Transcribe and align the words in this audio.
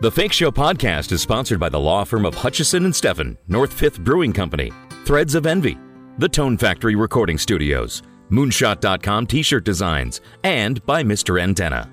The 0.00 0.12
Fake 0.12 0.32
Show 0.32 0.52
podcast 0.52 1.10
is 1.10 1.22
sponsored 1.22 1.58
by 1.58 1.68
the 1.68 1.80
law 1.80 2.04
firm 2.04 2.24
of 2.24 2.32
Hutchison 2.32 2.84
and 2.84 2.94
Steffen, 2.94 3.36
North 3.48 3.72
Fifth 3.72 3.98
Brewing 3.98 4.32
Company, 4.32 4.70
Threads 5.04 5.34
of 5.34 5.44
Envy, 5.44 5.76
The 6.18 6.28
Tone 6.28 6.56
Factory 6.56 6.94
Recording 6.94 7.36
Studios, 7.36 8.02
Moonshot.com 8.30 9.26
t-shirt 9.26 9.64
designs, 9.64 10.20
and 10.44 10.86
by 10.86 11.02
Mr. 11.02 11.42
Antenna. 11.42 11.90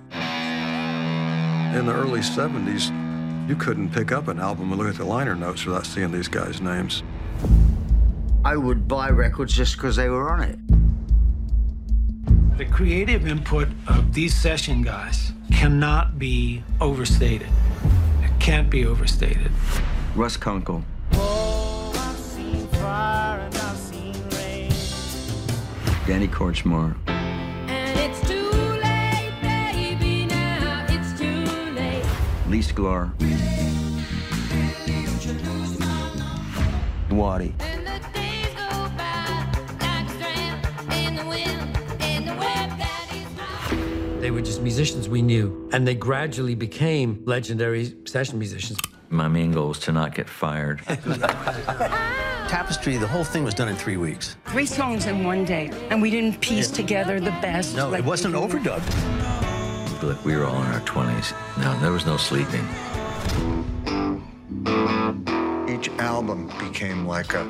In 1.76 1.88
the 1.88 1.94
early 1.94 2.20
70s, 2.20 3.50
you 3.50 3.56
couldn't 3.56 3.90
pick 3.90 4.12
up 4.12 4.28
an 4.28 4.40
album 4.40 4.72
and 4.72 4.80
look 4.80 4.90
at 4.90 4.98
the 4.98 5.06
liner 5.06 5.34
notes 5.34 5.66
without 5.66 5.88
seeing 5.88 6.12
these 6.12 6.28
guys' 6.28 6.62
names. 6.62 7.02
I 8.44 8.56
would 8.56 8.88
buy 8.88 9.10
records 9.10 9.52
just 9.52 9.78
because 9.78 9.96
they 9.96 10.10
were 10.10 10.30
on 10.30 10.44
it. 10.44 10.60
The 12.60 12.66
creative 12.66 13.26
input 13.26 13.68
of 13.88 14.14
these 14.14 14.36
session 14.36 14.84
guys 14.84 15.32
cannot 15.52 16.20
be 16.20 16.62
overstated. 16.80 17.50
It 18.46 18.50
can't 18.50 18.70
be 18.70 18.86
overstated. 18.86 19.52
Russ 20.16 20.38
Kunkel. 20.38 20.84
Danny 26.06 26.28
Kortchmar. 26.28 26.94
Lee 32.48 32.62
Sklar. 32.62 33.10
Waddy. 37.10 37.56
They 44.26 44.32
were 44.32 44.42
just 44.42 44.64
musicians 44.64 45.08
we 45.08 45.22
knew, 45.22 45.70
and 45.72 45.88
they 45.88 45.94
gradually 45.94 46.56
became 46.56 47.22
legendary 47.26 47.96
session 48.06 48.40
musicians. 48.40 48.80
My 49.10 49.28
main 49.28 49.52
goal 49.52 49.68
was 49.68 49.78
to 49.82 49.92
not 49.92 50.16
get 50.16 50.28
fired. 50.28 50.82
Tapestry, 52.48 52.98
the 52.98 53.06
whole 53.06 53.24
thing 53.24 53.44
was 53.44 53.54
done 53.54 53.68
in 53.68 53.76
three 53.76 53.98
weeks. 53.98 54.36
Three 54.48 54.66
songs 54.66 55.06
in 55.06 55.24
one 55.24 55.46
day, 55.46 55.70
and 55.92 56.02
we 56.02 56.10
didn't 56.10 56.42
piece 56.42 56.72
together 56.72 57.20
the 57.20 57.38
best. 57.40 57.76
No, 57.76 57.88
like 57.88 58.00
it 58.00 58.06
wasn't 58.06 58.34
we 58.34 58.40
overdubbed. 58.40 60.02
Look, 60.02 60.26
we 60.26 60.36
were 60.36 60.46
all 60.46 60.60
in 60.60 60.72
our 60.72 60.82
20s. 60.82 61.36
No, 61.60 61.80
there 61.80 61.92
was 61.92 62.08
no 62.08 62.18
sleeping. 62.18 62.68
Album 66.06 66.52
became 66.60 67.08
like 67.08 67.34
a 67.34 67.46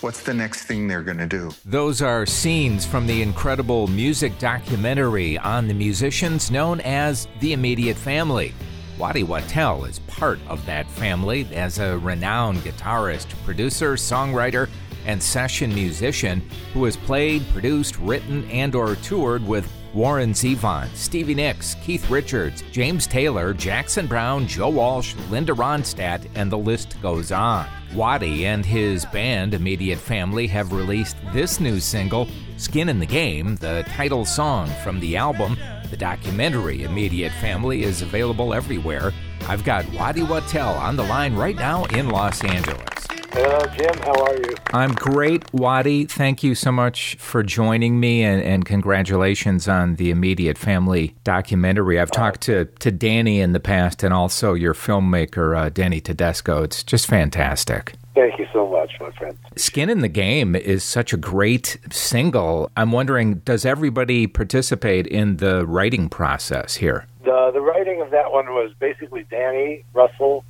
what's 0.00 0.24
the 0.24 0.34
next 0.34 0.64
thing 0.64 0.88
they're 0.88 1.04
going 1.04 1.16
to 1.16 1.28
do? 1.28 1.52
Those 1.64 2.02
are 2.02 2.26
scenes 2.26 2.84
from 2.84 3.06
the 3.06 3.22
incredible 3.22 3.86
music 3.86 4.36
documentary 4.40 5.38
on 5.38 5.68
the 5.68 5.74
musicians 5.74 6.50
known 6.50 6.80
as 6.80 7.28
the 7.38 7.52
Immediate 7.52 7.96
Family. 7.96 8.52
Waddy 8.98 9.22
Wachtel 9.22 9.84
is 9.84 10.00
part 10.00 10.40
of 10.48 10.66
that 10.66 10.90
family 10.90 11.46
as 11.54 11.78
a 11.78 11.96
renowned 11.98 12.58
guitarist, 12.58 13.28
producer, 13.44 13.92
songwriter, 13.94 14.68
and 15.06 15.22
session 15.22 15.72
musician 15.72 16.42
who 16.72 16.84
has 16.86 16.96
played, 16.96 17.46
produced, 17.52 17.96
written, 18.00 18.44
and 18.50 18.74
or 18.74 18.96
toured 18.96 19.46
with 19.46 19.70
Warren 19.94 20.32
Zevon, 20.32 20.92
Stevie 20.96 21.36
Nicks, 21.36 21.76
Keith 21.84 22.10
Richards, 22.10 22.64
James 22.72 23.06
Taylor, 23.06 23.54
Jackson 23.54 24.08
Browne, 24.08 24.48
Joe 24.48 24.68
Walsh, 24.68 25.14
Linda 25.30 25.52
Ronstadt, 25.52 26.26
and 26.34 26.50
the 26.50 26.58
list 26.58 27.00
goes 27.00 27.30
on. 27.30 27.68
Waddy 27.94 28.44
and 28.46 28.66
his 28.66 29.06
band 29.06 29.54
Immediate 29.54 30.00
Family 30.00 30.48
have 30.48 30.72
released 30.72 31.16
this 31.32 31.60
new 31.60 31.78
single, 31.78 32.26
Skin 32.56 32.88
in 32.88 32.98
the 32.98 33.06
Game, 33.06 33.54
the 33.56 33.84
title 33.88 34.24
song 34.24 34.68
from 34.82 34.98
the 34.98 35.16
album. 35.16 35.56
The 35.90 35.96
documentary 35.96 36.82
Immediate 36.82 37.32
Family 37.34 37.84
is 37.84 38.02
available 38.02 38.52
everywhere. 38.52 39.12
I've 39.46 39.62
got 39.62 39.88
Waddy 39.92 40.22
Wachtel 40.22 40.74
on 40.74 40.96
the 40.96 41.04
line 41.04 41.36
right 41.36 41.56
now 41.56 41.84
in 41.84 42.08
Los 42.08 42.42
Angeles. 42.42 42.93
Hello, 43.34 43.66
Jim. 43.76 43.92
How 44.02 44.24
are 44.26 44.36
you? 44.36 44.54
I'm 44.72 44.94
great, 44.94 45.52
Waddy. 45.52 46.04
Thank 46.04 46.44
you 46.44 46.54
so 46.54 46.70
much 46.70 47.16
for 47.16 47.42
joining 47.42 47.98
me 47.98 48.22
and, 48.22 48.40
and 48.40 48.64
congratulations 48.64 49.66
on 49.66 49.96
the 49.96 50.12
Immediate 50.12 50.56
Family 50.56 51.16
documentary. 51.24 51.98
I've 51.98 52.12
talked 52.12 52.42
to, 52.42 52.66
to 52.66 52.92
Danny 52.92 53.40
in 53.40 53.52
the 53.52 53.58
past 53.58 54.04
and 54.04 54.14
also 54.14 54.54
your 54.54 54.72
filmmaker, 54.72 55.58
uh, 55.58 55.68
Denny 55.68 56.00
Tedesco. 56.00 56.62
It's 56.62 56.84
just 56.84 57.08
fantastic. 57.08 57.94
Thank 58.14 58.38
you 58.38 58.46
so 58.52 58.70
much, 58.70 58.92
my 59.00 59.10
friend. 59.10 59.36
Skin 59.56 59.90
in 59.90 59.98
the 59.98 60.08
Game 60.08 60.54
is 60.54 60.84
such 60.84 61.12
a 61.12 61.16
great 61.16 61.76
single. 61.90 62.70
I'm 62.76 62.92
wondering, 62.92 63.40
does 63.40 63.64
everybody 63.64 64.28
participate 64.28 65.08
in 65.08 65.38
the 65.38 65.66
writing 65.66 66.08
process 66.08 66.76
here? 66.76 67.08
The 67.24 67.50
the 67.52 67.60
writing 67.60 68.00
of 68.00 68.12
that 68.12 68.30
one 68.30 68.46
was 68.50 68.72
basically 68.78 69.26
Danny 69.28 69.82
Russell, 69.92 70.44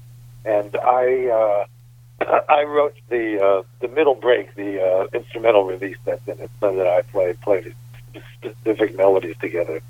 and 0.45 0.77
I 0.77 1.28
uh, 1.28 1.66
I 2.49 2.62
wrote 2.65 2.95
the 3.09 3.43
uh, 3.43 3.62
the 3.81 3.89
middle 3.89 4.15
break, 4.15 4.55
the 4.55 4.83
uh, 4.83 5.07
instrumental 5.17 5.65
release 5.65 5.97
that's 6.05 6.27
in 6.27 6.39
it, 6.41 6.51
that 6.61 6.87
I 6.87 7.03
played 7.03 7.41
played 7.41 7.75
specific 8.35 8.97
melodies 8.97 9.37
together, 9.41 9.81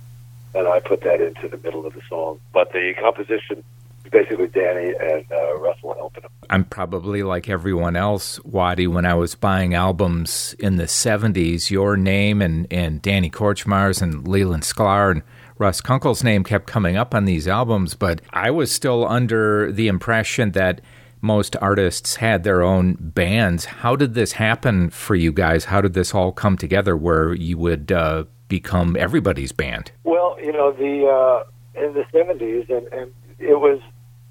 and 0.54 0.68
I 0.68 0.80
put 0.80 1.02
that 1.02 1.20
into 1.20 1.48
the 1.48 1.58
middle 1.58 1.86
of 1.86 1.94
the 1.94 2.02
song. 2.08 2.40
But 2.52 2.72
the 2.72 2.94
composition 3.00 3.64
is 4.04 4.10
basically 4.10 4.48
Danny 4.48 4.94
and 5.00 5.24
uh, 5.30 5.58
Russell 5.58 5.94
helping 5.94 6.24
him. 6.24 6.30
I'm 6.50 6.64
probably 6.64 7.22
like 7.22 7.48
everyone 7.48 7.96
else, 7.96 8.42
Waddy, 8.44 8.86
when 8.86 9.06
I 9.06 9.14
was 9.14 9.34
buying 9.34 9.74
albums 9.74 10.54
in 10.58 10.76
the 10.76 10.84
70s, 10.84 11.70
your 11.70 11.96
name 11.96 12.42
and, 12.42 12.66
and 12.70 13.00
Danny 13.00 13.30
Kortchmar's 13.30 14.02
and 14.02 14.28
Leland 14.28 14.62
Sklar 14.62 15.10
and 15.10 15.22
Russ 15.58 15.80
Kunkel's 15.80 16.24
name 16.24 16.44
kept 16.44 16.66
coming 16.66 16.96
up 16.96 17.14
on 17.14 17.24
these 17.24 17.46
albums, 17.46 17.94
but 17.94 18.20
I 18.30 18.50
was 18.50 18.72
still 18.72 19.06
under 19.06 19.70
the 19.70 19.88
impression 19.88 20.50
that 20.52 20.80
most 21.24 21.56
artists 21.60 22.16
had 22.16 22.44
their 22.44 22.62
own 22.62 22.94
bands. 23.00 23.64
How 23.64 23.96
did 23.96 24.14
this 24.14 24.32
happen 24.32 24.90
for 24.90 25.14
you 25.14 25.32
guys? 25.32 25.64
How 25.64 25.80
did 25.80 25.94
this 25.94 26.14
all 26.14 26.32
come 26.32 26.56
together 26.56 26.96
where 26.96 27.32
you 27.32 27.56
would 27.58 27.90
uh, 27.90 28.24
become 28.48 28.94
everybody's 28.96 29.50
band? 29.50 29.90
Well, 30.04 30.36
you 30.40 30.52
know, 30.52 30.70
the 30.72 31.06
uh, 31.06 31.82
in 31.82 31.94
the 31.94 32.04
seventies, 32.12 32.66
and, 32.68 32.86
and 32.88 33.12
it 33.38 33.58
was 33.58 33.80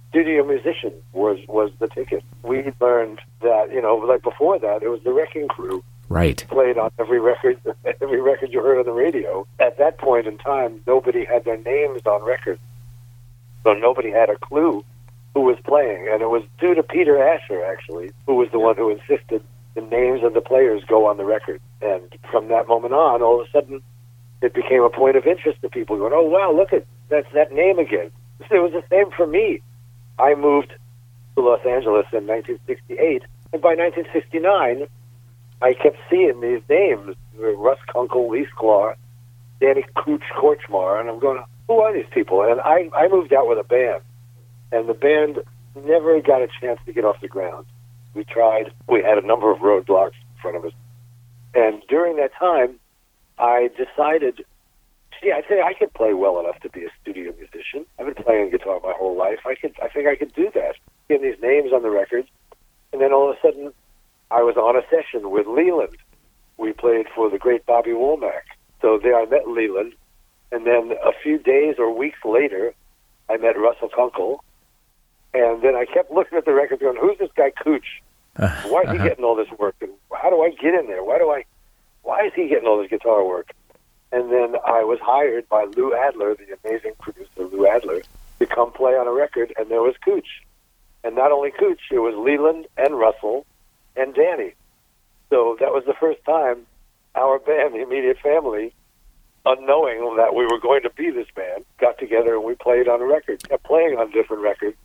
studio 0.09 0.45
musician 0.45 0.93
was 1.13 1.39
was 1.47 1.71
the 1.79 1.87
ticket. 1.87 2.23
We 2.43 2.71
learned 2.79 3.19
that 3.41 3.71
you 3.73 3.81
know, 3.81 3.95
like 3.95 4.21
before 4.21 4.59
that, 4.59 4.83
it 4.83 4.89
was 4.89 5.01
the 5.03 5.11
Wrecking 5.11 5.47
Crew 5.47 5.83
Right. 6.09 6.45
played 6.47 6.77
on 6.77 6.91
every 6.99 7.19
record, 7.19 7.59
every 8.01 8.21
record 8.21 8.53
you 8.53 8.61
heard 8.61 8.77
on 8.77 8.85
the 8.85 8.91
radio. 8.91 9.47
At 9.59 9.79
that 9.79 9.97
point 9.97 10.27
in 10.27 10.37
time, 10.37 10.81
nobody 10.85 11.25
had 11.25 11.43
their 11.43 11.57
names 11.57 12.01
on 12.05 12.23
records, 12.23 12.59
so 13.63 13.73
nobody 13.73 14.11
had 14.11 14.29
a 14.29 14.37
clue 14.37 14.85
who 15.33 15.41
was 15.41 15.57
playing, 15.65 16.07
and 16.11 16.21
it 16.21 16.29
was 16.29 16.43
due 16.59 16.75
to 16.75 16.83
Peter 16.83 17.21
Asher 17.21 17.63
actually, 17.65 18.11
who 18.25 18.35
was 18.35 18.49
the 18.51 18.59
one 18.59 18.75
who 18.75 18.89
insisted 18.89 19.43
the 19.73 19.81
names 19.81 20.23
of 20.23 20.33
the 20.33 20.41
players 20.41 20.83
go 20.87 21.07
on 21.07 21.17
the 21.17 21.25
record. 21.25 21.59
And 21.81 22.03
from 22.29 22.49
that 22.49 22.67
moment 22.67 22.93
on, 22.93 23.21
all 23.21 23.41
of 23.41 23.47
a 23.47 23.51
sudden, 23.51 23.81
it 24.41 24.53
became 24.53 24.83
a 24.83 24.89
point 24.89 25.15
of 25.15 25.25
interest 25.25 25.61
to 25.61 25.69
people 25.69 25.97
going, 25.97 26.13
"Oh 26.13 26.23
wow, 26.27 26.51
look 26.51 26.73
at 26.73 26.85
that's 27.09 27.31
that 27.33 27.51
name 27.51 27.79
again." 27.79 28.11
It 28.51 28.59
was 28.59 28.73
the 28.73 28.83
same 28.89 29.09
for 29.11 29.25
me. 29.25 29.61
I 30.19 30.35
moved 30.35 30.73
to 31.35 31.41
Los 31.41 31.65
Angeles 31.65 32.05
in 32.11 32.27
1968, 32.27 33.23
and 33.53 33.61
by 33.61 33.73
1969, 33.75 34.85
I 35.61 35.73
kept 35.73 35.97
seeing 36.09 36.41
these 36.41 36.61
names: 36.69 37.15
Russ 37.39 37.79
Kunkel, 37.87 38.29
Lee 38.29 38.45
Sklar, 38.55 38.95
Danny 39.59 39.85
Cooch 39.95 40.21
Kortchmar, 40.35 40.99
and 40.99 41.09
I'm 41.09 41.19
going, 41.19 41.41
"Who 41.67 41.79
are 41.79 41.93
these 41.93 42.11
people?" 42.11 42.43
And 42.43 42.59
I 42.61 42.89
I 42.93 43.07
moved 43.07 43.33
out 43.33 43.47
with 43.47 43.57
a 43.57 43.63
band, 43.63 44.01
and 44.73 44.89
the 44.89 44.93
band 44.93 45.39
never 45.75 46.19
got 46.21 46.41
a 46.41 46.47
chance 46.59 46.79
to 46.85 46.93
get 46.93 47.05
off 47.05 47.21
the 47.21 47.27
ground. 47.27 47.65
We 48.13 48.23
tried. 48.23 48.73
We 48.87 49.01
had 49.01 49.17
a 49.17 49.25
number 49.25 49.51
of 49.51 49.59
roadblocks 49.59 50.17
in 50.17 50.41
front 50.41 50.57
of 50.57 50.65
us, 50.65 50.73
and 51.53 51.81
during 51.87 52.17
that 52.17 52.31
time, 52.37 52.79
I 53.37 53.69
decided, 53.77 54.43
gee, 55.21 55.31
I 55.31 55.41
think 55.41 55.63
I 55.63 55.73
could 55.73 55.93
play 55.93 56.13
well 56.13 56.39
enough 56.39 56.59
to 56.61 56.69
be 56.69 56.83
a 56.85 56.89
studio 57.01 57.33
musician. 57.37 57.85
I've 57.97 58.05
been 58.05 58.23
playing 58.23 58.51
guitar 58.51 58.79
my 58.83 58.93
whole 58.95 59.17
life. 59.17 59.39
I 59.45 59.55
could, 59.55 59.73
I 59.81 59.87
think 59.87 60.07
I 60.07 60.15
could 60.15 60.33
do 60.33 60.49
that. 60.53 60.75
Get 61.09 61.21
these 61.21 61.41
names 61.41 61.71
on 61.73 61.83
the 61.83 61.89
records, 61.89 62.27
and 62.91 63.01
then 63.01 63.13
all 63.13 63.29
of 63.29 63.37
a 63.37 63.41
sudden, 63.41 63.73
I 64.31 64.41
was 64.41 64.57
on 64.57 64.75
a 64.75 64.81
session 64.89 65.29
with 65.29 65.47
Leland. 65.47 65.97
We 66.57 66.73
played 66.73 67.07
for 67.15 67.29
the 67.29 67.37
great 67.37 67.65
Bobby 67.65 67.91
Womack. 67.91 68.45
So 68.81 68.99
there 69.01 69.15
I 69.15 69.25
met 69.25 69.47
Leland, 69.47 69.93
and 70.51 70.65
then 70.67 70.93
a 71.03 71.11
few 71.23 71.37
days 71.37 71.75
or 71.79 71.95
weeks 71.95 72.19
later, 72.25 72.73
I 73.29 73.37
met 73.37 73.57
Russell 73.57 73.89
Kunkel, 73.89 74.43
and 75.33 75.61
then 75.61 75.75
I 75.75 75.85
kept 75.85 76.11
looking 76.11 76.37
at 76.37 76.45
the 76.45 76.53
records, 76.53 76.81
going, 76.81 76.97
"Who's 76.97 77.17
this 77.17 77.31
guy 77.35 77.51
Cooch? 77.51 78.01
Uh, 78.35 78.49
why 78.63 78.81
is 78.81 78.89
he 78.89 78.97
uh-huh. 78.97 79.07
getting 79.07 79.23
all 79.23 79.35
this 79.35 79.51
work? 79.57 79.75
And 79.81 79.91
how 80.11 80.29
do 80.29 80.41
I 80.41 80.49
get 80.49 80.73
in 80.73 80.87
there? 80.87 81.03
Why 81.03 81.17
do 81.17 81.29
I? 81.29 81.45
Why 82.01 82.25
is 82.25 82.33
he 82.35 82.47
getting 82.47 82.67
all 82.67 82.81
this 82.81 82.89
guitar 82.89 83.25
work?" 83.25 83.51
And 84.11 84.31
then 84.31 84.55
I 84.65 84.83
was 84.83 84.99
hired 85.01 85.49
by 85.49 85.65
Lou 85.75 85.95
Adler, 85.95 86.35
the 86.35 86.55
amazing 86.63 86.93
producer 86.99 87.45
Lou 87.51 87.65
Adler, 87.65 88.03
to 88.39 88.45
come 88.45 88.71
play 88.71 88.91
on 88.91 89.07
a 89.07 89.11
record, 89.11 89.53
and 89.57 89.69
there 89.69 89.81
was 89.81 89.95
Cooch. 90.05 90.43
And 91.03 91.15
not 91.15 91.31
only 91.31 91.51
Cooch, 91.51 91.81
it 91.91 91.99
was 91.99 92.13
Leland 92.15 92.67
and 92.77 92.97
Russell 92.97 93.45
and 93.95 94.13
Danny. 94.13 94.53
So 95.29 95.57
that 95.59 95.73
was 95.73 95.83
the 95.85 95.95
first 95.99 96.23
time 96.25 96.67
our 97.15 97.39
band, 97.39 97.73
the 97.73 97.81
immediate 97.81 98.19
family, 98.19 98.73
unknowing 99.45 100.15
that 100.17 100.33
we 100.33 100.45
were 100.45 100.59
going 100.59 100.83
to 100.83 100.89
be 100.91 101.09
this 101.11 101.27
band, 101.35 101.65
got 101.79 101.97
together 101.97 102.35
and 102.35 102.43
we 102.43 102.55
played 102.55 102.87
on 102.87 103.01
a 103.01 103.05
record, 103.05 103.47
kept 103.47 103.63
playing 103.63 103.97
on 103.97 104.11
different 104.11 104.41
records. 104.41 104.77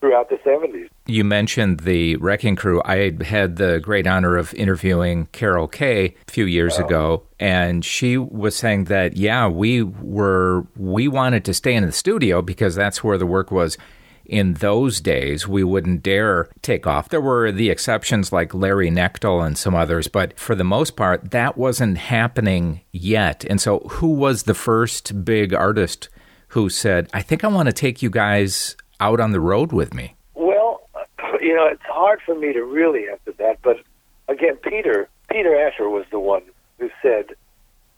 Throughout 0.00 0.28
the 0.28 0.36
70s. 0.36 0.88
You 1.06 1.24
mentioned 1.24 1.80
the 1.80 2.16
Wrecking 2.16 2.56
Crew. 2.56 2.82
I 2.84 3.12
had 3.24 3.56
the 3.56 3.80
great 3.80 4.06
honor 4.06 4.36
of 4.36 4.52
interviewing 4.54 5.26
Carol 5.32 5.68
Kaye 5.68 6.14
a 6.28 6.30
few 6.30 6.44
years 6.44 6.78
ago, 6.78 7.22
and 7.40 7.84
she 7.84 8.18
was 8.18 8.56
saying 8.56 8.84
that 8.84 9.16
yeah, 9.16 9.48
we 9.48 9.82
were 9.82 10.66
we 10.76 11.08
wanted 11.08 11.44
to 11.46 11.54
stay 11.54 11.74
in 11.74 11.86
the 11.86 11.92
studio 11.92 12.42
because 12.42 12.74
that's 12.74 13.02
where 13.02 13.18
the 13.18 13.26
work 13.26 13.50
was. 13.50 13.78
In 14.24 14.54
those 14.54 15.00
days, 15.00 15.46
we 15.46 15.62
wouldn't 15.62 16.02
dare 16.02 16.48
take 16.60 16.84
off. 16.84 17.08
There 17.10 17.20
were 17.20 17.52
the 17.52 17.70
exceptions 17.70 18.32
like 18.32 18.52
Larry 18.52 18.90
Knechtel 18.90 19.46
and 19.46 19.56
some 19.56 19.76
others, 19.76 20.08
but 20.08 20.36
for 20.36 20.56
the 20.56 20.64
most 20.64 20.96
part, 20.96 21.30
that 21.30 21.56
wasn't 21.56 21.98
happening 21.98 22.80
yet. 22.90 23.44
And 23.48 23.60
so, 23.60 23.78
who 23.88 24.08
was 24.08 24.42
the 24.42 24.54
first 24.54 25.24
big 25.24 25.54
artist 25.54 26.08
who 26.48 26.68
said, 26.68 27.08
I 27.12 27.22
think 27.22 27.44
I 27.44 27.48
want 27.48 27.66
to 27.66 27.72
take 27.72 28.02
you 28.02 28.10
guys 28.10 28.76
out 29.00 29.20
on 29.20 29.32
the 29.32 29.40
road 29.40 29.72
with 29.72 29.94
me? 29.94 30.14
Well, 30.34 30.88
you 31.40 31.54
know, 31.54 31.66
it's 31.66 31.82
hard 31.84 32.20
for 32.24 32.34
me 32.34 32.52
to 32.52 32.62
really 32.62 33.08
answer 33.08 33.32
that, 33.38 33.58
but 33.62 33.78
again, 34.28 34.56
Peter 34.56 35.08
Peter 35.30 35.56
Asher 35.56 35.88
was 35.88 36.04
the 36.10 36.20
one 36.20 36.42
who 36.78 36.90
said, 37.02 37.34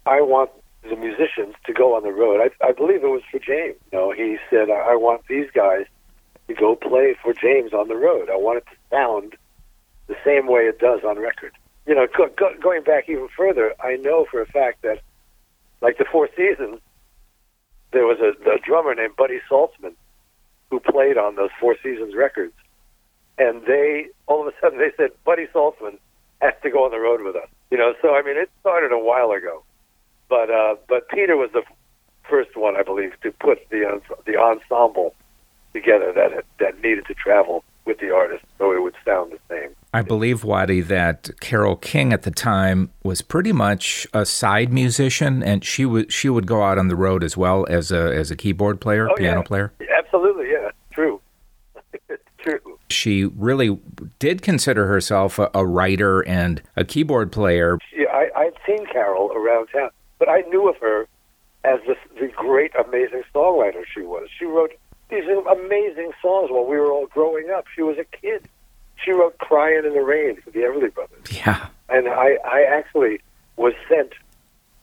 "I 0.06 0.20
want 0.20 0.50
the 0.82 0.96
musicians 0.96 1.54
to 1.66 1.72
go 1.72 1.94
on 1.96 2.02
the 2.02 2.12
road." 2.12 2.40
I, 2.40 2.66
I 2.66 2.72
believe 2.72 3.04
it 3.04 3.08
was 3.08 3.22
for 3.30 3.38
James. 3.38 3.76
You 3.92 3.98
know, 3.98 4.10
he 4.12 4.38
said, 4.50 4.70
"I 4.70 4.96
want 4.96 5.26
these 5.28 5.50
guys 5.52 5.86
to 6.48 6.54
go 6.54 6.74
play 6.74 7.16
for 7.22 7.32
James 7.32 7.72
on 7.72 7.88
the 7.88 7.96
road. 7.96 8.30
I 8.30 8.36
want 8.36 8.58
it 8.58 8.66
to 8.70 8.96
sound 8.96 9.36
the 10.06 10.16
same 10.24 10.46
way 10.46 10.62
it 10.62 10.78
does 10.78 11.00
on 11.04 11.18
record." 11.18 11.52
You 11.86 11.94
know, 11.94 12.06
go, 12.16 12.28
go, 12.36 12.50
going 12.60 12.82
back 12.82 13.08
even 13.08 13.28
further, 13.34 13.74
I 13.80 13.96
know 13.96 14.26
for 14.30 14.42
a 14.42 14.46
fact 14.46 14.82
that, 14.82 15.00
like 15.80 15.96
the 15.96 16.04
Four 16.04 16.28
Seasons, 16.36 16.80
there 17.92 18.06
was 18.06 18.18
a, 18.20 18.50
a 18.50 18.58
drummer 18.58 18.94
named 18.94 19.16
Buddy 19.16 19.40
Saltzman 19.50 19.94
who 20.70 20.80
played 20.80 21.16
on 21.18 21.36
those 21.36 21.50
Four 21.60 21.76
Seasons 21.82 22.14
records, 22.14 22.52
and 23.38 23.62
they 23.66 24.06
all 24.26 24.40
of 24.46 24.52
a 24.52 24.56
sudden 24.60 24.78
they 24.78 24.92
said 24.96 25.10
Buddy 25.24 25.46
Saltzman 25.54 25.98
has 26.40 26.54
to 26.62 26.70
go 26.70 26.84
on 26.84 26.90
the 26.90 26.98
road 27.00 27.22
with 27.22 27.36
us. 27.36 27.48
You 27.70 27.78
know, 27.78 27.94
so 28.02 28.14
I 28.14 28.22
mean 28.22 28.36
it 28.36 28.50
started 28.60 28.92
a 28.92 28.98
while 28.98 29.30
ago, 29.32 29.62
but 30.28 30.50
uh, 30.50 30.76
but 30.88 31.08
Peter 31.08 31.36
was 31.36 31.50
the 31.52 31.62
first 32.28 32.56
one 32.56 32.76
I 32.76 32.82
believe 32.82 33.12
to 33.22 33.32
put 33.32 33.68
the 33.70 33.86
ens- 33.90 34.18
the 34.26 34.36
ensemble 34.36 35.14
together 35.72 36.12
that 36.12 36.44
that 36.60 36.80
needed 36.82 37.06
to 37.06 37.14
travel 37.14 37.64
with 37.84 37.98
the 38.00 38.14
artist 38.14 38.44
so 38.58 38.70
it 38.72 38.82
would 38.82 38.94
sound 39.04 39.32
the 39.32 39.38
same. 39.48 39.70
I 39.94 40.02
believe, 40.02 40.44
Waddy, 40.44 40.82
that 40.82 41.30
Carole 41.40 41.76
King 41.76 42.12
at 42.12 42.22
the 42.22 42.30
time 42.30 42.90
was 43.02 43.22
pretty 43.22 43.52
much 43.52 44.06
a 44.12 44.26
side 44.26 44.70
musician, 44.70 45.42
and 45.42 45.64
she 45.64 45.86
would 45.86 46.12
she 46.12 46.28
would 46.28 46.46
go 46.46 46.62
out 46.62 46.76
on 46.76 46.88
the 46.88 46.96
road 46.96 47.24
as 47.24 47.36
well 47.38 47.66
as 47.70 47.90
a 47.90 48.14
as 48.14 48.30
a 48.30 48.36
keyboard 48.36 48.80
player, 48.82 49.08
Oh, 49.10 49.14
piano 49.14 49.40
yeah. 49.40 49.46
player. 49.46 49.72
Yeah. 49.80 49.97
She 52.90 53.24
really 53.24 53.78
did 54.18 54.42
consider 54.42 54.86
herself 54.86 55.38
a, 55.38 55.50
a 55.54 55.66
writer 55.66 56.20
and 56.26 56.62
a 56.76 56.84
keyboard 56.84 57.32
player. 57.32 57.78
She, 57.90 58.06
I, 58.06 58.30
I'd 58.36 58.54
seen 58.66 58.86
Carol 58.86 59.30
around 59.32 59.68
town, 59.68 59.90
but 60.18 60.28
I 60.28 60.40
knew 60.48 60.68
of 60.68 60.76
her 60.78 61.06
as 61.64 61.80
this, 61.86 61.96
the 62.18 62.28
great, 62.28 62.72
amazing 62.74 63.22
songwriter 63.34 63.82
she 63.92 64.02
was. 64.02 64.28
She 64.38 64.44
wrote 64.44 64.72
these 65.10 65.24
amazing 65.24 66.12
songs 66.22 66.50
while 66.50 66.66
we 66.66 66.76
were 66.76 66.92
all 66.92 67.06
growing 67.06 67.50
up. 67.50 67.66
She 67.74 67.82
was 67.82 67.96
a 67.98 68.04
kid. 68.04 68.48
She 69.02 69.12
wrote 69.12 69.38
"Crying 69.38 69.84
in 69.84 69.94
the 69.94 70.02
Rain" 70.02 70.40
for 70.42 70.50
the 70.50 70.60
Everly 70.60 70.92
Brothers, 70.92 71.18
Yeah, 71.30 71.68
and 71.88 72.08
I, 72.08 72.36
I 72.44 72.62
actually 72.68 73.20
was 73.56 73.72
sent. 73.88 74.12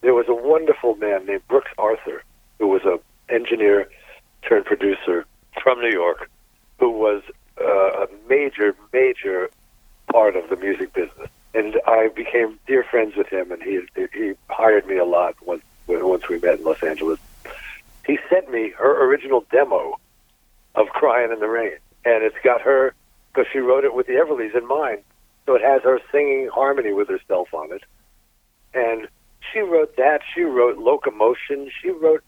There 0.02 0.14
was 0.14 0.28
a 0.30 0.34
wonderful 0.34 0.96
man 0.96 1.26
named 1.26 1.48
Brooks 1.48 1.72
Arthur, 1.78 2.24
who 2.60 2.68
was 2.68 2.84
a 2.84 3.00
engineer 3.34 3.90
turned 4.48 4.66
producer 4.66 5.26
from 5.62 5.82
New 5.82 5.92
York, 5.92 6.30
who 6.80 6.92
was 6.92 7.24
uh, 7.60 8.06
a 8.06 8.08
major, 8.28 8.76
major 8.94 9.50
part 10.12 10.36
of 10.36 10.50
the 10.50 10.56
music 10.56 10.94
business. 10.94 11.30
And 11.54 11.80
I 11.88 12.10
became 12.10 12.60
dear 12.68 12.84
friends 12.84 13.16
with 13.16 13.28
him, 13.28 13.52
and 13.52 13.62
he 13.64 13.80
he 13.96 14.34
hired 14.50 14.86
me 14.88 14.98
a 14.98 15.06
lot 15.06 15.36
once 15.46 15.64
once 15.88 16.28
we 16.28 16.40
met 16.40 16.60
in 16.60 16.66
Los 16.66 16.84
Angeles. 16.84 17.20
He 18.06 18.20
sent 18.30 18.52
me 18.52 18.72
her 18.72 19.06
original 19.06 19.46
demo 19.52 19.96
of 20.76 20.88
"Crying 20.90 21.32
in 21.32 21.40
the 21.40 21.48
Rain," 21.48 21.78
and 22.04 22.24
it's 22.24 22.36
got 22.44 22.62
her 22.62 22.94
because 23.34 23.50
she 23.52 23.60
wrote 23.60 23.86
it 23.86 23.94
with 23.94 24.08
the 24.08 24.14
Everlys 24.14 24.56
in 24.56 24.68
mind, 24.68 25.00
so 25.46 25.56
it 25.56 25.62
has 25.62 25.82
her 25.84 26.00
singing 26.12 26.50
harmony 26.54 26.92
with 26.92 27.08
herself 27.08 27.54
on 27.54 27.72
it. 27.72 27.84
And 28.74 29.08
she 29.54 29.60
wrote 29.60 29.96
that. 29.96 30.22
She 30.34 30.42
wrote 30.42 30.78
"Locomotion." 30.78 31.72
She 31.82 31.90
wrote 31.90 32.24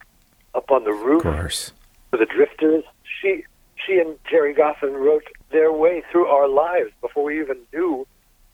"Up 0.54 0.70
on 0.70 0.84
the 0.84 0.92
Roof." 0.92 1.26
of 1.26 1.34
course. 1.34 1.72
for 2.10 2.16
the 2.16 2.26
Drifters. 2.26 2.84
She 3.20 3.44
she 3.84 3.98
and 3.98 4.16
Gerry 4.30 4.54
Goffin 4.54 4.94
wrote 4.94 5.24
their 5.50 5.72
way 5.72 6.02
through 6.10 6.26
our 6.26 6.48
lives 6.48 6.90
before 7.00 7.24
we 7.24 7.40
even 7.40 7.58
knew 7.72 8.06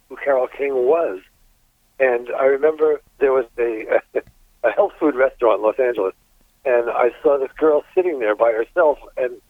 who 0.09 0.17
Carole 0.17 0.49
King 0.49 0.75
was. 0.75 1.21
And 1.99 2.29
I 2.39 2.45
remember 2.45 3.01
there 3.19 3.33
was 3.33 3.47
a 3.59 4.01
a 4.65 4.71
health 4.71 4.93
food 4.99 5.15
restaurant 5.15 5.61
in 5.61 5.67
Los 5.67 5.79
Angeles, 5.79 6.15
and 6.65 6.91
I 6.91 7.11
saw 7.23 7.39
this 7.39 7.53
girl 7.57 7.85
sitting 7.95 8.19
there 8.19 8.35
by 8.35 8.53
herself, 8.53 8.99
and 9.17 9.41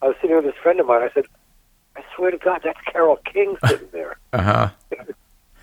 I 0.00 0.06
was 0.06 0.16
sitting 0.20 0.36
with 0.36 0.44
this 0.44 0.54
friend 0.62 0.80
of 0.80 0.86
mine. 0.86 1.02
I 1.02 1.12
said, 1.12 1.24
"I 1.96 2.02
swear 2.14 2.30
to 2.30 2.38
God, 2.38 2.60
that's 2.64 2.80
Carole 2.82 3.18
King 3.24 3.56
sitting 3.66 3.88
there. 3.92 4.16
Uh 4.32 4.42
huh. 4.42 4.70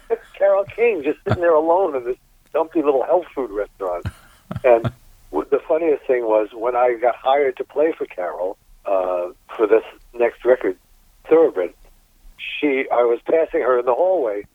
That's 0.09 0.25
Carole 0.37 0.65
King 0.65 1.03
just 1.03 1.19
sitting 1.23 1.41
there 1.41 1.53
alone 1.53 1.95
in 1.95 2.03
this 2.03 2.17
dumpy 2.53 2.81
little 2.81 3.03
health 3.03 3.25
food 3.33 3.49
restaurant." 3.49 4.05
And 4.63 4.91
the 5.31 5.59
funniest 5.67 6.05
thing 6.05 6.25
was 6.25 6.49
when 6.53 6.75
I 6.75 6.95
got 6.95 7.15
hired 7.15 7.57
to 7.57 7.63
play 7.63 7.93
for 7.97 8.05
Carol 8.05 8.57
uh, 8.85 9.29
for 9.57 9.67
this 9.67 9.83
next 10.13 10.45
record, 10.45 10.77
Thoroughbred. 11.27 11.73
She, 12.37 12.85
I 12.91 13.03
was 13.03 13.19
passing 13.25 13.61
her 13.61 13.79
in 13.79 13.85
the 13.85 13.93
hallway, 13.93 14.45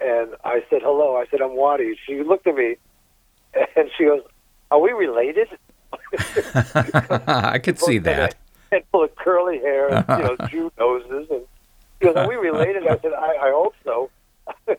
and 0.00 0.30
I 0.44 0.62
said 0.68 0.82
hello. 0.82 1.16
I 1.16 1.26
said 1.30 1.40
I'm 1.40 1.56
Waddy. 1.56 1.96
She 2.04 2.22
looked 2.22 2.46
at 2.46 2.56
me, 2.56 2.76
and 3.54 3.88
she 3.96 4.04
goes, 4.04 4.22
"Are 4.70 4.80
we 4.80 4.92
related?" 4.92 5.48
I 7.26 7.58
could 7.62 7.78
see 7.78 7.98
that. 7.98 8.34
Head 8.70 8.84
full 8.92 9.04
of 9.04 9.14
curly 9.16 9.58
hair, 9.58 9.88
and, 9.88 10.04
you 10.08 10.24
know, 10.24 10.36
Jew 10.50 10.72
noses, 10.78 11.28
and 11.30 11.42
she 11.98 12.06
goes, 12.06 12.16
"Are 12.16 12.28
we 12.28 12.34
related?" 12.34 12.86
I 12.86 12.98
said, 12.98 13.12
"I, 13.12 13.36
I 13.40 13.50
hope 13.52 13.74
so." 13.84 14.10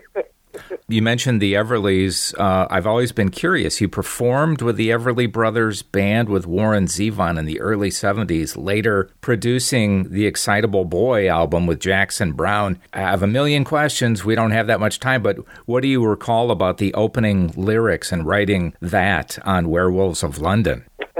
You 0.88 1.02
mentioned 1.02 1.42
the 1.42 1.54
Everlys. 1.54 2.34
Uh, 2.40 2.68
I've 2.70 2.88
always 2.88 3.12
been 3.12 3.30
curious. 3.30 3.80
You 3.82 3.88
performed 3.88 4.62
with 4.62 4.76
the 4.76 4.90
Everly 4.90 5.32
Brothers 5.32 5.82
band 5.82 6.30
with 6.30 6.48
Warren 6.48 6.86
Zevon 6.86 7.38
in 7.38 7.46
the 7.46 7.60
early 7.60 7.90
70s, 7.90 8.58
later 8.58 9.10
producing 9.22 10.10
the 10.12 10.26
Excitable 10.26 10.86
Boy 10.86 11.30
album 11.30 11.68
with 11.68 11.80
Jackson 11.80 12.34
Browne. 12.34 12.80
I 12.94 13.02
have 13.02 13.24
a 13.24 13.28
million 13.28 13.64
questions. 13.64 14.26
We 14.26 14.36
don't 14.36 14.52
have 14.52 14.68
that 14.68 14.80
much 14.80 15.00
time, 15.00 15.22
but 15.22 15.38
what 15.66 15.82
do 15.82 15.88
you 15.88 16.06
recall 16.06 16.52
about 16.52 16.78
the 16.78 16.94
opening 16.94 17.54
lyrics 17.56 18.12
and 18.12 18.26
writing 18.26 18.74
that 18.82 19.38
on 19.46 19.70
Werewolves 19.70 20.24
of 20.24 20.40
London? 20.40 20.86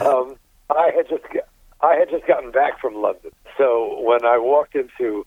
um, 0.00 0.36
I 0.70 0.90
had 0.94 1.08
just 1.08 1.24
I 1.80 1.94
had 1.94 2.10
just 2.10 2.26
gotten 2.26 2.50
back 2.50 2.80
from 2.80 2.94
London, 2.94 3.30
so 3.56 4.00
when 4.02 4.24
I 4.24 4.38
walked 4.38 4.74
into 4.74 5.24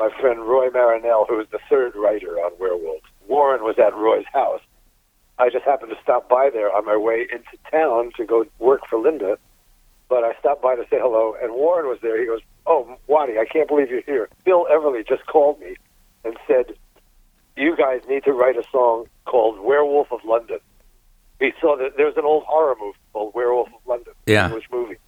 my 0.00 0.08
friend 0.18 0.40
Roy 0.40 0.68
Marinell, 0.70 1.26
who 1.28 1.36
was 1.36 1.46
the 1.52 1.58
third 1.68 1.94
writer 1.94 2.38
on 2.38 2.52
Werewolves, 2.58 3.04
Warren 3.28 3.62
was 3.62 3.78
at 3.78 3.94
Roy's 3.94 4.24
house. 4.32 4.62
I 5.38 5.50
just 5.50 5.64
happened 5.64 5.92
to 5.94 6.02
stop 6.02 6.28
by 6.28 6.48
there 6.50 6.74
on 6.74 6.86
my 6.86 6.96
way 6.96 7.26
into 7.30 7.56
town 7.70 8.10
to 8.16 8.24
go 8.24 8.46
work 8.58 8.80
for 8.88 8.98
Linda, 8.98 9.38
but 10.08 10.24
I 10.24 10.32
stopped 10.40 10.62
by 10.62 10.74
to 10.74 10.82
say 10.90 10.98
hello, 10.98 11.36
and 11.40 11.52
Warren 11.52 11.86
was 11.86 11.98
there. 12.02 12.18
He 12.18 12.26
goes, 12.26 12.40
"Oh, 12.66 12.96
Waddy, 13.06 13.38
I 13.38 13.44
can't 13.44 13.68
believe 13.68 13.90
you're 13.90 14.00
here." 14.02 14.28
Phil 14.44 14.66
Everly 14.70 15.06
just 15.06 15.26
called 15.26 15.60
me 15.60 15.76
and 16.24 16.36
said, 16.46 16.74
"You 17.56 17.76
guys 17.76 18.00
need 18.08 18.24
to 18.24 18.32
write 18.32 18.56
a 18.56 18.64
song 18.72 19.06
called 19.26 19.60
Werewolf 19.60 20.10
of 20.12 20.24
London." 20.24 20.60
He 21.38 21.52
saw 21.60 21.76
that 21.76 21.96
there's 21.96 22.16
an 22.16 22.24
old 22.24 22.44
horror 22.44 22.74
movie 22.80 22.98
called 23.12 23.34
Werewolf 23.34 23.68
of 23.68 23.86
London, 23.86 24.14
Yeah. 24.26 24.46
English 24.46 24.68
movie, 24.70 24.98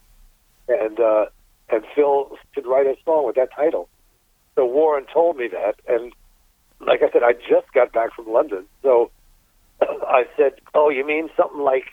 and 0.69 1.01
uh, 1.01 1.27
and 1.71 1.85
Phil 1.95 2.39
should 2.55 2.67
write 2.67 2.87
a 2.87 2.97
song 3.05 3.27
with 3.27 3.37
that 3.37 3.51
title. 3.53 3.89
So 4.55 4.67
Warren 4.67 5.07
told 5.13 5.37
me 5.37 5.49
that, 5.49 5.77
and 5.89 6.13
like 6.81 7.03
I 7.03 7.11
said, 7.11 7.23
I 7.23 7.33
just 7.33 7.73
got 7.73 7.93
back 7.93 8.15
from 8.15 8.31
London, 8.31 8.65
so 8.83 9.11
I 9.81 10.27
said, 10.37 10.55
"Oh, 10.75 10.91
you 10.91 11.07
mean 11.07 11.31
something 11.37 11.61
like 11.61 11.85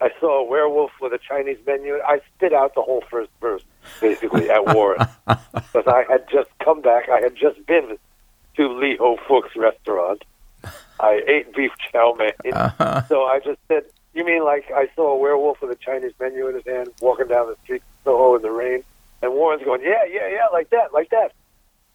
I 0.00 0.10
saw 0.20 0.40
a 0.40 0.44
werewolf 0.44 0.92
with 1.00 1.12
a 1.12 1.18
Chinese 1.18 1.58
menu?" 1.66 1.98
I 2.06 2.20
spit 2.36 2.52
out 2.52 2.74
the 2.74 2.82
whole 2.82 3.02
first 3.10 3.30
verse 3.40 3.62
basically 4.00 4.50
at 4.50 4.66
Warren 4.74 5.06
because 5.26 5.86
I 5.86 6.04
had 6.08 6.28
just 6.30 6.50
come 6.64 6.80
back. 6.80 7.08
I 7.08 7.20
had 7.20 7.34
just 7.34 7.64
been 7.66 7.98
to 8.56 8.68
Lee 8.68 8.96
Ho 8.96 9.18
Fook's 9.26 9.56
restaurant. 9.56 10.24
I 10.98 11.22
ate 11.26 11.54
beef 11.54 11.72
chow 11.92 12.14
mein. 12.18 12.52
Uh-huh. 12.52 13.02
So 13.08 13.24
I 13.24 13.40
just 13.40 13.58
said, 13.68 13.84
"You 14.14 14.24
mean 14.24 14.44
like 14.44 14.70
I 14.74 14.88
saw 14.94 15.12
a 15.12 15.18
werewolf 15.18 15.60
with 15.60 15.70
a 15.70 15.76
Chinese 15.76 16.12
menu 16.20 16.46
in 16.48 16.54
his 16.54 16.64
hand, 16.64 16.88
walking 17.00 17.26
down 17.28 17.48
the 17.48 17.56
street 17.64 17.82
Soho 18.04 18.36
in 18.36 18.42
the 18.42 18.50
rain?" 18.50 18.84
And 19.22 19.32
Warren's 19.32 19.64
going, 19.64 19.82
"Yeah, 19.82 20.04
yeah, 20.08 20.28
yeah, 20.28 20.46
like 20.52 20.70
that, 20.70 20.92
like 20.92 21.10
that." 21.10 21.32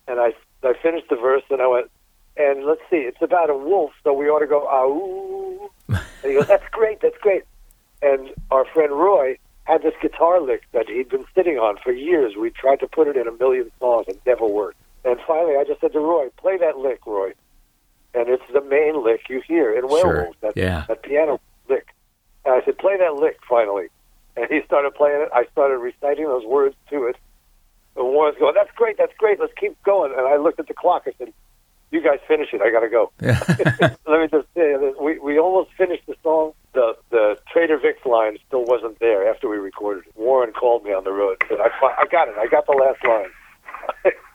And 0.08 0.20
I 0.20 0.34
I 0.64 0.74
finished 0.82 1.10
the 1.10 1.16
verse, 1.16 1.44
and 1.50 1.62
I 1.62 1.68
went, 1.68 1.90
"And 2.38 2.66
let's 2.66 2.82
see, 2.90 2.98
it's 2.98 3.22
about 3.22 3.50
a 3.50 3.56
wolf, 3.58 3.92
so 4.04 4.14
we 4.14 4.30
ought 4.30 4.40
to 4.40 4.48
go 4.48 4.68
ah 4.68 4.86
ooh." 4.86 5.70
And 5.90 6.32
he 6.32 6.34
goes, 6.34 6.48
"That's 6.48 6.68
great, 6.72 7.00
that's 7.02 7.18
great." 7.20 7.44
And 8.02 8.34
our 8.50 8.66
friend 8.66 8.92
Roy 8.92 9.38
had 9.66 9.84
this 9.84 9.94
guitar 10.02 10.40
lick 10.42 10.64
that 10.72 10.90
he'd 10.90 11.10
been 11.10 11.26
sitting 11.36 11.58
on 11.60 11.78
for 11.78 11.92
years. 11.92 12.36
We 12.36 12.50
tried 12.50 12.80
to 12.82 12.88
put 12.88 13.08
it 13.08 13.16
in 13.16 13.28
a 13.28 13.32
million 13.32 13.72
songs 13.80 14.08
and 14.08 14.18
never 14.26 14.46
worked. 14.46 14.78
And 15.06 15.20
finally, 15.28 15.56
I 15.56 15.64
just 15.64 15.82
said 15.82 15.94
to 15.94 16.00
Roy, 16.00 16.30
"Play 16.38 16.58
that 16.58 16.78
lick, 16.78 17.06
Roy." 17.06 17.34
And 18.14 18.28
it's 18.28 18.44
the 18.52 18.62
main 18.62 19.02
lick 19.04 19.30
you 19.30 19.42
hear 19.48 19.72
in 19.74 19.88
Werewolves. 19.88 20.38
Sure. 20.42 20.52
That, 20.52 20.58
Yeah. 20.58 20.84
that 20.88 21.02
piano 21.04 21.40
lick. 21.70 21.88
And 22.44 22.56
I 22.56 22.66
said, 22.66 22.78
"Play 22.78 22.98
that 22.98 23.16
lick." 23.16 23.40
Finally, 23.48 23.88
and 24.36 24.50
he 24.50 24.62
started 24.64 24.94
playing 24.96 25.22
it. 25.22 25.30
I 25.34 25.46
started 25.46 25.78
reciting 25.78 26.26
those 26.26 26.46
words 26.46 26.76
to 26.90 27.06
it. 27.06 27.16
And 27.96 28.06
Warren's 28.06 28.38
going, 28.38 28.54
"That's 28.56 28.72
great. 28.76 28.98
That's 28.98 29.14
great. 29.18 29.40
Let's 29.40 29.54
keep 29.60 29.82
going." 29.84 30.12
And 30.18 30.28
I 30.28 30.38
looked 30.38 30.60
at 30.60 30.68
the 30.68 30.74
clock. 30.74 31.04
I 31.08 31.12
said, 31.18 31.34
"You 31.92 32.02
guys 32.02 32.20
finish 32.28 32.50
it. 32.54 32.62
I 32.62 32.72
got 32.72 32.82
to 32.82 32.90
go." 32.90 33.12
Yeah. 33.22 33.40
Let 34.08 34.22
me 34.22 34.28
just 34.32 34.48
say, 34.56 34.74
that 34.78 34.96
we 35.02 35.20
we 35.20 35.40
almost 35.40 35.72
finished 35.78 36.04
the 36.08 36.16
song. 36.24 36.54
The 36.74 36.96
the 37.10 37.38
Trader 37.52 37.78
Vic's 37.78 38.06
line 38.06 38.38
still 38.48 38.64
wasn't 38.66 39.00
there 39.00 39.30
after 39.30 39.50
we 39.50 39.58
recorded 39.58 40.06
it. 40.08 40.14
Warren 40.16 40.54
called 40.54 40.84
me 40.84 40.94
on 40.94 41.04
the 41.04 41.12
road. 41.12 41.38
and 41.42 41.50
Said, 41.50 41.60
"I 41.60 41.70
I 42.02 42.06
got 42.08 42.28
it. 42.30 42.36
I 42.38 42.48
got 42.48 42.66
the 42.66 42.74
last 42.74 43.04
line." 43.06 43.30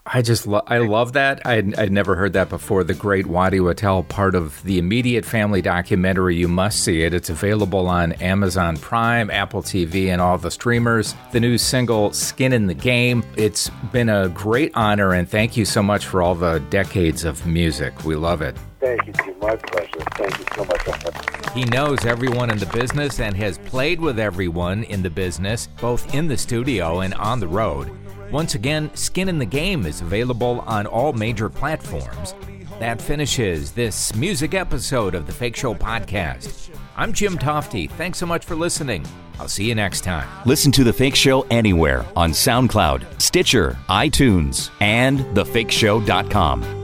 I 0.08 0.22
just 0.22 0.46
lo- 0.46 0.62
I 0.68 0.78
love 0.78 1.14
that. 1.14 1.44
I'd, 1.44 1.74
I'd 1.74 1.90
never 1.90 2.14
heard 2.14 2.34
that 2.34 2.48
before. 2.48 2.84
The 2.84 2.94
Great 2.94 3.26
Waddy 3.26 3.58
Wachtel, 3.58 4.04
part 4.04 4.36
of 4.36 4.62
the 4.62 4.78
immediate 4.78 5.24
family 5.24 5.60
documentary. 5.60 6.36
You 6.36 6.46
must 6.46 6.84
see 6.84 7.02
it. 7.02 7.12
It's 7.12 7.28
available 7.28 7.88
on 7.88 8.12
Amazon 8.12 8.76
Prime, 8.76 9.30
Apple 9.32 9.62
TV, 9.62 10.06
and 10.06 10.20
all 10.22 10.38
the 10.38 10.50
streamers. 10.52 11.16
The 11.32 11.40
new 11.40 11.58
single 11.58 12.12
"Skin 12.12 12.52
in 12.52 12.68
the 12.68 12.74
Game." 12.74 13.24
It's 13.36 13.68
been 13.90 14.08
a 14.08 14.28
great 14.28 14.70
honor, 14.74 15.12
and 15.12 15.28
thank 15.28 15.56
you 15.56 15.64
so 15.64 15.82
much 15.82 16.06
for 16.06 16.22
all 16.22 16.36
the 16.36 16.60
decades 16.70 17.24
of 17.24 17.44
music. 17.44 18.04
We 18.04 18.14
love 18.14 18.42
it. 18.42 18.56
Thank 18.78 19.06
you. 19.06 19.12
My 19.40 19.56
pleasure. 19.56 19.90
Thank 20.12 20.38
you 20.38 20.44
so 20.54 20.64
much. 20.64 21.52
He 21.52 21.64
knows 21.64 22.04
everyone 22.04 22.50
in 22.50 22.58
the 22.58 22.66
business 22.66 23.18
and 23.18 23.36
has 23.36 23.58
played 23.58 24.00
with 24.00 24.20
everyone 24.20 24.84
in 24.84 25.02
the 25.02 25.10
business, 25.10 25.66
both 25.80 26.14
in 26.14 26.28
the 26.28 26.36
studio 26.36 27.00
and 27.00 27.12
on 27.14 27.40
the 27.40 27.48
road. 27.48 27.90
Once 28.30 28.54
again, 28.54 28.90
Skin 28.94 29.28
in 29.28 29.38
the 29.38 29.46
Game 29.46 29.86
is 29.86 30.00
available 30.00 30.60
on 30.66 30.86
all 30.86 31.12
major 31.12 31.48
platforms. 31.48 32.34
That 32.80 33.00
finishes 33.00 33.72
this 33.72 34.14
music 34.14 34.52
episode 34.52 35.14
of 35.14 35.26
the 35.26 35.32
Fake 35.32 35.56
Show 35.56 35.74
podcast. 35.74 36.70
I'm 36.96 37.12
Jim 37.12 37.38
Tofte. 37.38 37.90
Thanks 37.92 38.18
so 38.18 38.26
much 38.26 38.44
for 38.44 38.54
listening. 38.56 39.06
I'll 39.38 39.48
see 39.48 39.64
you 39.68 39.74
next 39.74 40.00
time. 40.02 40.28
Listen 40.46 40.72
to 40.72 40.84
The 40.84 40.92
Fake 40.92 41.14
Show 41.14 41.42
anywhere 41.50 42.04
on 42.16 42.30
SoundCloud, 42.32 43.20
Stitcher, 43.20 43.78
iTunes, 43.88 44.70
and 44.80 45.20
thefakeshow.com. 45.36 46.75